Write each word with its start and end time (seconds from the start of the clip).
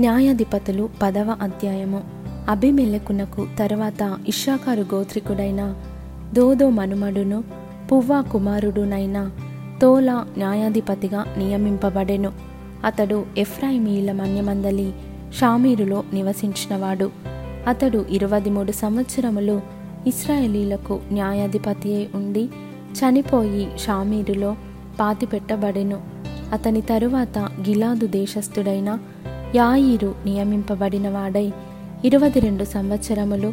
న్యాయాధిపతులు 0.00 0.88
పదవ 1.02 1.36
అధ్యాయము. 1.40 2.02
అభిమెలకునకు 2.48 3.46
తర్వాత 3.58 4.16
ఇషాకారు 4.28 4.80
గోత్రికుడైన 4.80 5.74
దోదో 6.32 6.70
మనుమడును 6.70 7.44
పువ్వా 7.92 8.20
కుమారుడునైన 8.20 9.30
తోలా 9.82 10.26
న్యాయాధిపతిగా 10.38 11.24
నియమింపబడెను. 11.38 12.32
అతడు 12.84 13.26
ఎఫ్రాయిమీల 13.38 14.12
మన్యమందలి 14.12 14.92
షామీరులో 15.40 16.04
నివసించినవాడు. 16.12 17.10
అతడు 17.66 18.04
ఇరవై 18.10 18.40
మూడు 18.40 18.72
సంవత్సరములు 18.72 19.60
ఇస్రాయేలీలకు 20.06 21.00
న్యాయాధిపతియే 21.12 22.08
ఉండి 22.14 22.48
చనిపోయి 22.98 23.68
షామీరులో 23.78 24.56
పాతిపెట్టబడెను. 25.00 26.00
అతని 26.52 26.80
తరువాత 26.80 27.38
గిలాదు 27.38 28.06
దేశస్థుడైన 28.06 28.98
యాయిరు 29.54 30.14
నియమింపబడినవాడై 30.24 31.52
ఇరవై 32.04 32.28
రెండు 32.28 32.64
సంవత్సరములు 32.64 33.52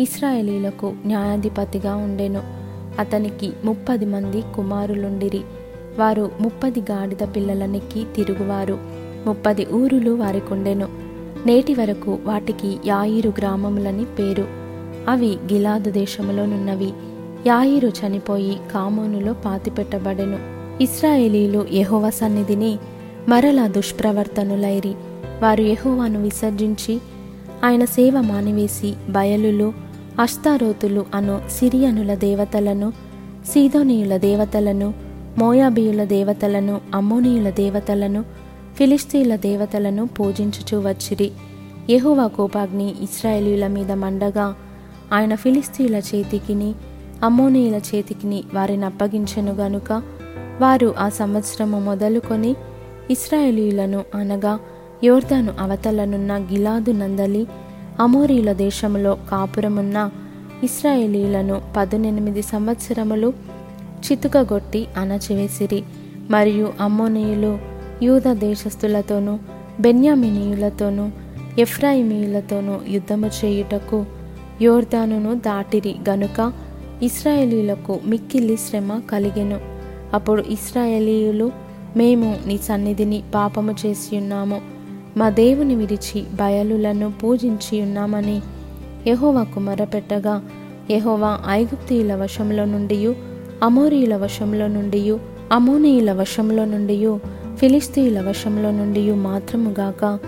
ఇస్రాయేలీలకు 0.00 0.94
న్యాయాధిపతిగా 1.06 1.96
ఉండెను. 1.96 2.42
అతనికి 2.98 3.52
ముప్పది 3.64 4.06
మంది 4.06 4.42
కుమారులుండిరి. 4.54 5.40
వారు 5.98 6.30
ముప్పది 6.40 6.80
గాడిద 6.80 7.36
పిల్లలనికి 7.36 8.06
తిరుగువారు. 8.16 8.78
ముప్పది 9.26 9.66
ఊరులు 9.72 10.10
వారికుండెను. 10.10 10.88
నేటి 11.46 11.74
వరకు 11.74 12.18
వాటికి 12.24 12.76
యాయిరు 12.86 13.32
గ్రామములని 13.38 14.04
పేరు. 14.04 14.46
అవి 15.08 15.38
గిలాదు 15.52 15.90
దేశములోనున్నవి. 15.90 16.92
యాయిరు 17.46 17.88
చనిపోయి 17.88 18.60
కామోనులో 18.74 19.32
పాతిపెట్టబడెను. 19.32 20.38
ఇస్రాయేలీలు 20.82 21.66
యహోవ 21.72 22.10
సన్నిధిని 22.10 22.78
మరల 23.28 23.66
దుష్ప్రవర్తనులైరి. 23.66 24.94
వారు 25.44 25.62
యహోవాను 25.62 26.22
విసర్జించి 26.22 27.00
ఆయన 27.64 27.84
సేవ 27.84 28.20
మానివేసి 28.20 28.94
బయలులు 29.08 29.72
అష్తారోతులు 30.20 31.06
అను 31.14 31.40
సిరియనుల 31.50 32.14
దేవతలను 32.14 32.92
సీదోనీయుల 33.46 34.16
దేవతలను 34.16 34.94
మోయాబీయుల 35.38 36.04
దేవతలను 36.04 36.80
అమ్మోనీయుల 36.94 37.50
దేవతలను 37.50 38.24
ఫిలిస్తీన్ల 38.76 39.36
దేవతలను 39.36 40.06
పూజించుచూ 40.06 40.80
వచ్చిరి. 40.80 41.32
యెహోవా 41.90 42.26
కోపాగ్ని 42.26 42.94
ఇస్రాయేలీల 43.02 43.66
మీద 43.66 43.92
మండగా 43.92 44.54
ఆయన 45.12 45.34
ఫిలిస్తీన్ల 45.34 45.96
చేతికిని 45.96 46.74
అమ్మోనీయుల 47.22 47.80
చేతికిని 47.94 48.44
వారిని 48.54 48.84
అప్పగించెను 48.84 49.52
గనుక 49.52 50.02
వారు 50.60 50.94
ఆ 50.98 51.08
సంవత్సరము 51.08 51.80
మొదలుకొని 51.80 52.54
ఇస్రాయేలీలను 53.10 54.04
అనగా 54.14 54.58
యోర్దాను 55.04 55.52
అవతలనున్న 55.60 56.32
గిలాదు 56.38 56.92
నందలి 56.92 57.46
అమోరీల 58.00 58.52
దేశములో 58.52 59.18
కాపురమున్న 59.30 60.10
ఇస్రాయేలీలను 60.64 61.62
పదునెనిమిది 61.76 62.42
సంవత్సరములు 62.42 63.32
చితుకగొట్టి 64.04 64.86
అణచివేసిరి. 64.96 65.82
మరియు 66.30 66.72
అమ్మోనీయులు 66.80 67.58
యూద 68.02 68.32
దేశస్థులతోనూ 68.32 69.38
బెన్యామినీయులతోనూ 69.80 71.08
ఎఫ్రాయిమీయులతోనూ 71.58 72.74
యుద్ధము 72.88 73.30
చేయుటకు 73.44 74.04
యోర్దానును 74.62 75.34
దాటిరి. 75.34 75.94
గనుక 76.10 76.52
ఇస్రాయేలీలకు 77.02 78.00
మిక్కిలి 78.06 78.56
శ్రమ 78.56 79.00
కలిగెను. 79.10 79.60
అప్పుడు 80.14 80.42
ఇస్రాయేలీయులు 80.48 81.52
మేము 81.96 82.36
నీ 82.46 82.56
సన్నిధిని 82.58 83.22
పాపము 83.34 83.74
చేసి 83.86 84.16
ఉన్నాము 84.16 84.73
మా 85.18 85.28
దేవుని 85.28 85.74
విడిచి 85.74 86.24
బయలులను 86.34 87.12
పూజించి 87.22 87.82
ఉన్నామని 87.82 88.42
యహోవాకు 89.08 89.60
మొరపెట్టగా 89.60 90.42
యహోవా 90.90 91.40
ఐగుప్తీయుల 91.48 92.14
వశంలో 92.14 92.64
నుండి 92.64 93.14
అమోరీయుల 93.62 94.16
వశంలో 94.16 94.68
నుండి 94.68 95.18
అమోనీయుల 95.52 96.12
వశంలో 96.12 96.64
నుండి 96.64 96.96
ఫిలిస్తీయుల 97.58 98.20
వశంలో 98.28 98.70
నుండి 98.70 99.10
మాత్రముగాక 99.10 100.18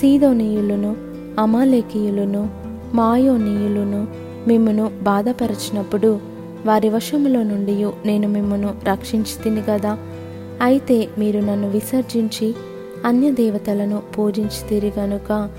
సీదోనీయులను 0.00 0.96
అమాలేకీయులను 1.38 2.48
మాయోనీయులను 2.94 4.06
మిమ్మును 4.48 4.90
బాధపరచినప్పుడు 5.02 6.20
వారి 6.66 6.88
వశములో 6.88 7.42
నుండి 7.42 7.84
నేను 8.06 8.28
మిమ్మును 8.28 8.74
రక్షించి 8.84 9.42
తిని 9.44 9.62
కదా 9.62 9.98
అయితే 10.62 11.08
మీరు 11.18 11.38
నన్ను 11.38 11.70
విసర్జించి 11.70 12.54
అన్య 13.04 13.32
దేవతలను 13.32 14.02
పూజించితిరి 14.18 14.92
గనుక. 14.98 15.50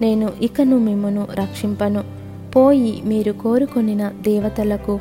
నేను 0.00 0.32
ఇకను 0.42 0.78
మిమ్మను 0.78 1.26
రక్షింపను. 1.34 2.04
పోయి 2.56 3.02
మీరు 3.04 3.32
కోరుకొనిన 3.32 4.08
దేవతలకు 4.08 5.00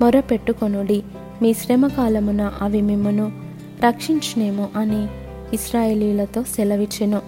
మొరపెట్టుకొనుడి. 0.00 1.02
మీ 1.42 1.54
శ్రమ 1.54 1.86
కాలమున 1.86 2.52
అవి 2.62 2.80
మిమ్మను 2.80 3.32
రక్షించునేమో 3.86 4.68
అని 4.76 5.06
ఇస్రాయేలీలతో 5.54 6.42
సెలవిచ్చెను. 6.42 7.20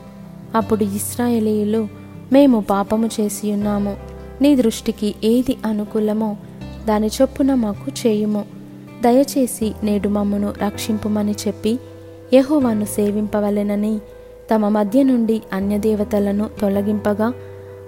అప్పుడు 0.54 0.84
ఇస్రాయేలీలు 0.84 1.88
మేము 2.32 2.60
పాపము 2.60 3.06
చేసి 3.20 3.52
ఉన్నాము. 3.52 3.96
నీ 4.42 4.56
దృష్టికి 4.56 5.14
ఏది 5.24 5.56
అనుకూలమో 5.66 6.36
దాని 6.88 7.06
చొప్పున 7.06 7.54
మాకు 7.54 8.06
చేయుము. 8.06 8.44
దయచేసి 9.02 9.72
నేడు 9.82 10.08
మమ్మను 10.08 10.54
రక్షింపుమని 10.62 11.32
చెప్పి 11.32 11.78
యెహోవాను 12.34 12.84
సేవింపవలెనని 12.84 13.98
తమ 14.54 14.68
మధ్య 14.68 15.02
నుండి 15.02 15.42
అన్యదేవతలను 15.52 16.50
తొలగింపగా 16.60 17.32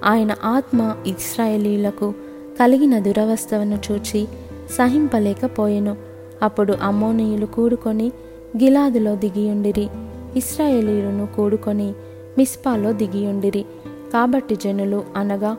ఆయన 0.05 0.37
ఆత్మ 0.45 0.95
ఇస్రాయేలీలకు 1.07 2.15
కలిగిన 2.61 2.99
దురవస్థను 2.99 3.79
చూచి 3.93 4.29
సహింపలేకపోయెను. 4.71 5.97
అప్పుడు 6.43 6.75
అమ్మోనీయులు 6.83 7.47
కూడుకొని 7.47 8.13
గిలాదులో 8.57 9.17
దిగియుండిరి. 9.17 9.89
ఇస్రాయేలీలను 10.37 11.27
కూడుకొని 11.27 11.93
మిస్పాలో 12.39 12.93
దిగియుండిరి. 12.93 13.65
కాబట్టి 14.13 14.57
జనులు 14.57 15.05
అనగా 15.17 15.57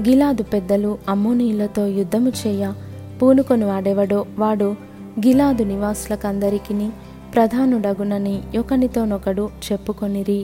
గిలాదు 0.00 0.42
పెద్దలు 0.42 0.98
అమ్మోనీయులతో 1.08 1.86
యుద్ధము 1.86 2.32
చేయ 2.46 2.72
పూనుకొని 3.22 3.64
వాడెవడో 3.64 4.26
వాడు 4.38 4.74
గిలాదు 5.18 5.62
నివాసులకందరికీ 5.62 6.88
ప్రధానుడగునని 7.34 8.58
ఒకనితోనొకడు 8.58 9.50
చెప్పుకొనిరి. 9.66 10.40